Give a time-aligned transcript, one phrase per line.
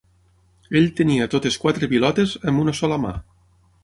[0.77, 3.13] Ell tenia totes quatre pilotes amb una sola mà.